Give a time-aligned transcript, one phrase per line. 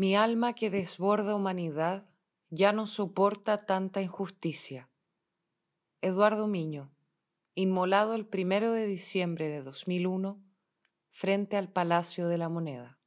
[0.00, 2.06] Mi alma que desborda humanidad
[2.48, 4.88] ya no soporta tanta injusticia.
[6.00, 6.90] Eduardo Miño,
[7.54, 10.42] inmolado el primero de diciembre de 2001
[11.10, 12.98] frente al Palacio de la Moneda.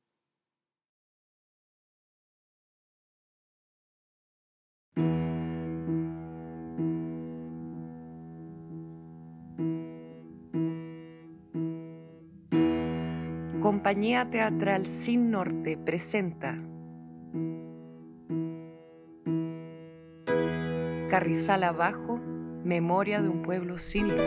[13.63, 16.61] Compañía Teatral Sin Norte presenta
[21.13, 22.19] Carrizal Abajo,
[22.63, 24.17] Memoria de un pueblo sin luz.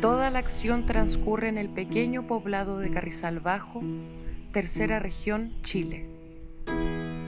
[0.00, 3.80] Toda la acción transcurre en el pequeño poblado de Carrizal Bajo,
[4.50, 6.17] tercera región, Chile.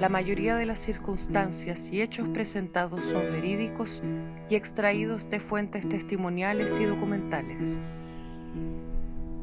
[0.00, 4.02] La mayoría de las circunstancias y hechos presentados son verídicos
[4.48, 7.78] y extraídos de fuentes testimoniales y documentales.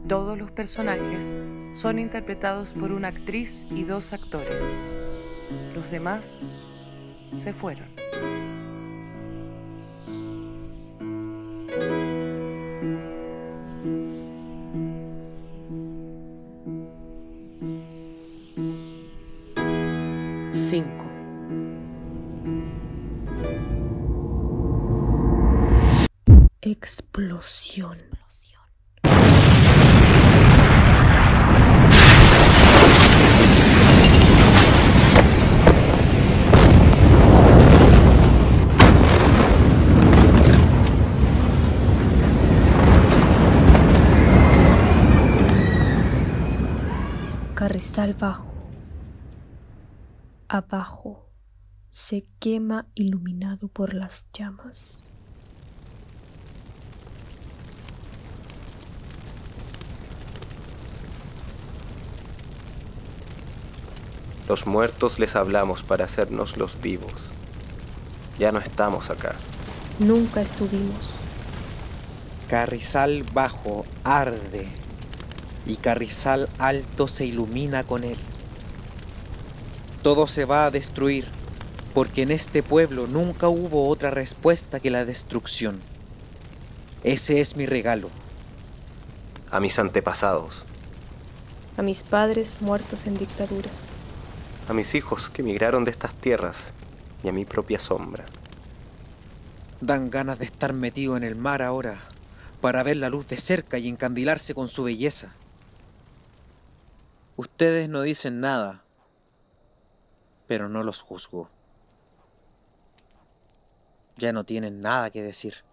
[0.07, 1.35] Todos los personajes
[1.73, 4.75] son interpretados por una actriz y dos actores.
[5.75, 6.41] Los demás
[7.35, 7.89] se fueron.
[26.61, 27.95] Explosión.
[47.53, 48.51] Carrizal bajo.
[50.47, 51.29] Abajo
[51.91, 55.06] se quema iluminado por las llamas.
[64.47, 67.13] Los muertos les hablamos para hacernos los vivos.
[68.39, 69.35] Ya no estamos acá.
[69.99, 71.13] Nunca estuvimos.
[72.47, 74.69] Carrizal bajo arde
[75.65, 78.17] y carrizal alto se ilumina con él.
[80.01, 81.27] Todo se va a destruir
[81.93, 85.81] porque en este pueblo nunca hubo otra respuesta que la destrucción.
[87.03, 88.09] Ese es mi regalo.
[89.51, 90.63] A mis antepasados,
[91.75, 93.69] A mis padres muertos en dictadura.
[94.67, 96.71] A mis hijos que emigraron de estas tierras
[97.23, 98.25] y a mi propia sombra.
[99.79, 101.99] Dan ganas de estar metido en el mar ahora
[102.61, 105.29] para ver la luz de cerca y encandilarse con su belleza.
[107.37, 108.81] Ustedes no dicen nada,
[110.47, 111.49] pero no los juzgo.
[114.17, 115.63] Ya no tienen nada que decir.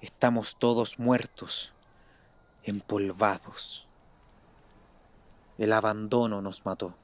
[0.00, 1.72] Estamos todos muertos,
[2.62, 3.88] empolvados.
[5.58, 6.94] El abandono nos mató.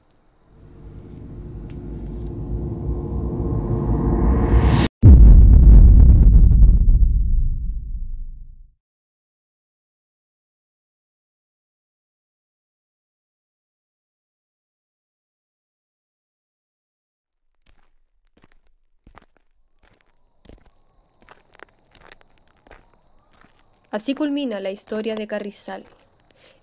[23.95, 25.85] Así culmina la historia de Carrizal.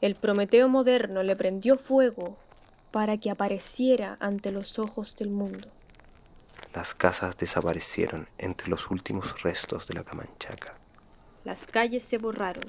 [0.02, 2.36] El Prometeo moderno le prendió fuego
[2.90, 5.66] para que apareciera ante los ojos del mundo.
[6.74, 10.74] Las casas desaparecieron entre los últimos restos de la Camanchaca.
[11.46, 12.66] Las calles se borraron,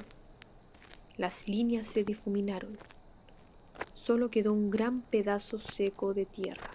[1.18, 2.78] las líneas se difuminaron.
[3.96, 6.72] Solo quedó un gran pedazo seco de tierra,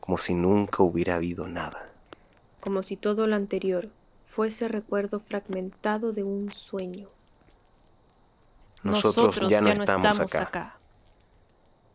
[0.00, 1.88] como si nunca hubiera habido nada.
[2.60, 3.88] como si todo lo anterior
[4.24, 7.08] fuese recuerdo fragmentado de un sueño.
[8.82, 10.78] Nosotros, ya, no estamos, acá.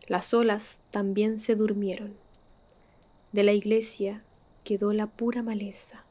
[0.07, 2.15] Las olas también se durmieron.
[3.31, 4.21] De la iglesia
[4.63, 6.03] quedó la pura maleza.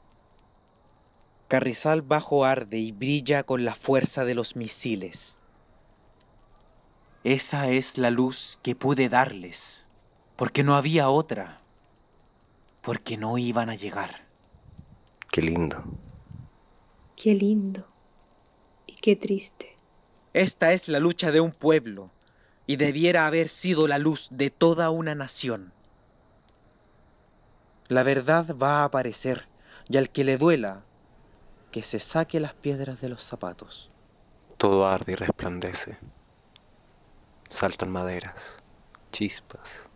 [1.48, 5.38] Carrizal bajo arde y brilla con la fuerza de los misiles.
[7.24, 9.86] Esa es la luz que pude darles,
[10.36, 11.58] porque no había otra,
[12.82, 14.22] porque no iban a llegar.
[15.30, 15.82] Qué lindo.
[17.20, 17.84] Qué lindo
[18.86, 19.72] y qué triste.
[20.34, 22.12] Esta es la lucha de un pueblo
[22.64, 25.72] y debiera haber sido la luz de toda una nación.
[27.88, 29.48] La verdad va a aparecer
[29.88, 30.82] y al que le duela,
[31.72, 33.90] que se saque las piedras de los zapatos.
[34.56, 35.98] Todo arde y resplandece.
[37.50, 38.58] Saltan maderas,
[39.10, 39.86] chispas,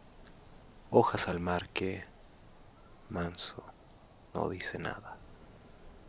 [0.90, 2.02] hojas al mar que,
[3.10, 3.62] manso,
[4.34, 5.21] no dice nada.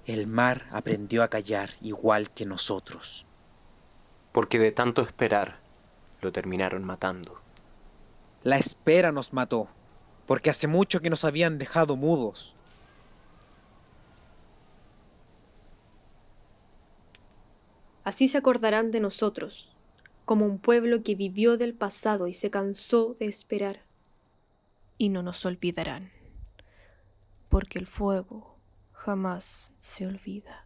[0.05, 3.25] El mar aprendió a callar igual que nosotros.
[4.33, 5.59] Porque de tanto esperar,
[6.21, 7.39] lo terminaron matando.
[8.43, 9.69] La espera nos mató,
[10.25, 12.53] porque hace mucho que nos habían dejado mudos.
[18.03, 19.69] Así se acordarán de nosotros,
[20.25, 23.79] como un pueblo que vivió del pasado y se cansó de esperar.
[24.97, 26.11] Y no nos olvidarán,
[27.47, 28.52] porque el fuego
[29.03, 30.65] jamás se olvida.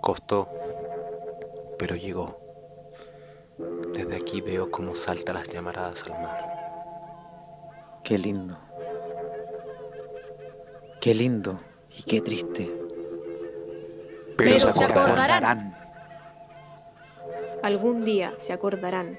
[0.00, 0.48] Costó,
[1.78, 2.38] pero llegó.
[3.92, 8.00] Desde aquí veo cómo salta las llamaradas al mar.
[8.04, 8.56] Qué lindo.
[11.00, 12.70] Qué lindo y qué triste.
[14.36, 15.76] Pero se acordarán.
[17.64, 19.18] Algún día se acordarán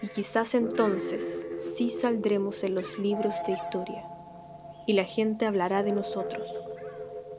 [0.00, 4.04] y quizás entonces sí saldremos en los libros de historia
[4.86, 6.48] y la gente hablará de nosotros.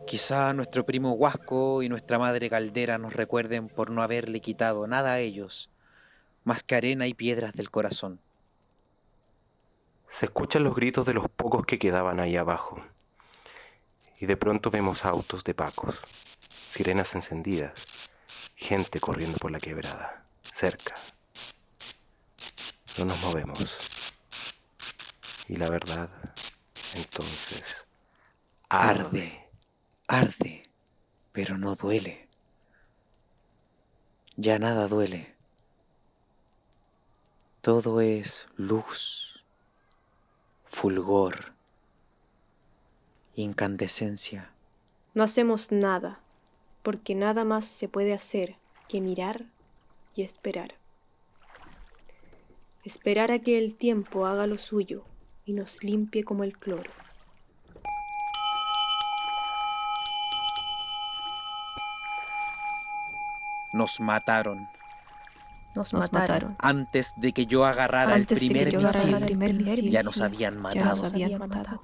[0.05, 5.13] Quizá nuestro primo Huasco y nuestra madre Caldera nos recuerden por no haberle quitado nada
[5.13, 5.69] a ellos,
[6.43, 8.19] más que arena y piedras del corazón.
[10.07, 12.81] Se escuchan los gritos de los pocos que quedaban ahí abajo.
[14.19, 15.95] Y de pronto vemos autos de pacos,
[16.49, 18.09] sirenas encendidas,
[18.55, 20.95] gente corriendo por la quebrada, cerca.
[22.99, 24.13] No nos movemos.
[25.47, 26.09] Y la verdad,
[26.95, 27.87] entonces,
[28.67, 29.49] Arde,
[30.05, 30.63] arde,
[31.31, 32.27] pero no duele.
[34.35, 35.33] Ya nada duele.
[37.61, 39.45] Todo es luz,
[40.65, 41.53] fulgor,
[43.35, 44.51] incandescencia.
[45.13, 46.19] No hacemos nada,
[46.83, 48.57] porque nada más se puede hacer
[48.89, 49.45] que mirar
[50.15, 50.78] y esperar.
[52.83, 55.03] Esperar a que el tiempo haga lo suyo
[55.45, 56.89] y nos limpie como el cloro.
[63.73, 64.67] Nos mataron
[65.75, 66.55] Nos, mataron.
[66.59, 69.15] antes de que yo agarrara el primer que yo agarrara misil.
[69.21, 70.95] el primer misil, Ya nos habían ya matado.
[71.03, 71.79] nos habían matado.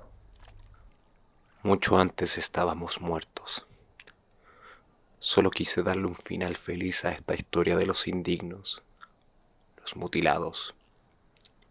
[1.63, 3.65] mucho antes estábamos muertos.
[5.19, 8.83] Solo quise darle un final feliz a esta historia de los indignos,
[9.81, 10.75] los mutilados,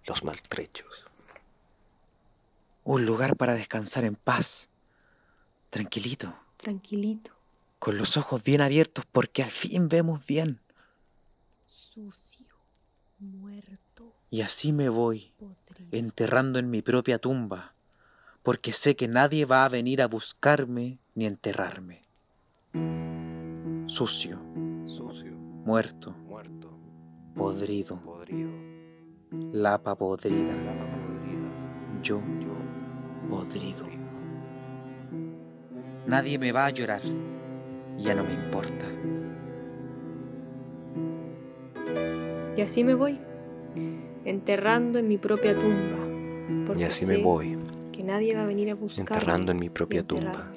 [0.07, 1.07] los maltrechos.
[2.85, 4.69] Un lugar para descansar en paz,
[5.71, 7.33] tranquilito, Tranquilito.
[7.79, 10.61] con los ojos bien abiertos porque al fin vemos bien.
[11.67, 12.47] Sucio,
[13.19, 15.89] muerto, Y así me voy, podrido.
[15.97, 17.75] enterrando en mi propia tumba,
[18.43, 22.03] porque sé que nadie va a venir a buscarme ni enterrarme.
[23.87, 24.39] Sucio,
[24.87, 26.77] Sucio, muerto, muerto,
[27.35, 28.51] podrido, podrido,
[29.53, 30.55] lapa podrida,
[32.03, 32.55] yo yo
[33.29, 33.85] podrido.
[36.07, 37.01] Nadie me va a llorar,
[37.99, 38.85] ya no me importa.
[42.57, 43.19] Y así me voy,
[44.25, 46.67] enterrando en mi propia tumba.
[46.67, 47.59] Porque Y así sé me voy,
[47.91, 49.11] que nadie va a venir a buscarme.
[49.15, 50.53] enterrando en mi propia tumba.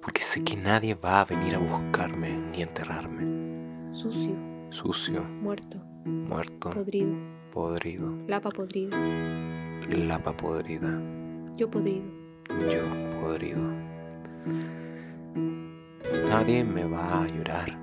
[0.00, 3.92] Porque sé que nadie va a venir a buscarme ni enterrarme.
[3.92, 4.34] Sucio,
[4.70, 7.16] Sucio, muerto, muerto, podrido,
[7.52, 8.96] podrido, lapa podrida,
[9.88, 11.00] lapa podrida,
[11.56, 12.04] yo podrido.
[12.70, 13.60] yo podrido.
[16.28, 17.78] Nadie me va a llorar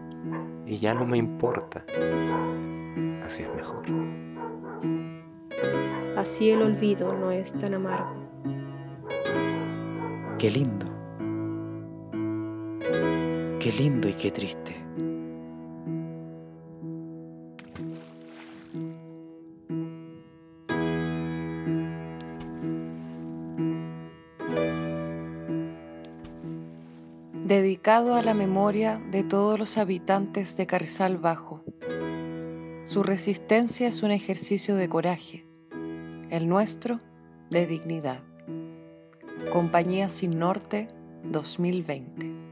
[0.66, 1.84] y ya no me importa.
[3.24, 3.84] Así es mejor.
[6.18, 8.14] Así el olvido no es tan amargo.
[10.38, 10.86] Qué lindo.
[13.60, 14.63] Qué lindo y qué triste.
[27.54, 31.64] Dedicado a la memoria de todos los habitantes de Carrizal Bajo.
[32.84, 35.46] Su resistencia es un ejercicio de coraje,
[36.32, 37.00] el nuestro
[37.52, 38.22] de dignidad.
[39.52, 40.88] Compañía Sin Norte
[41.26, 42.43] 2020.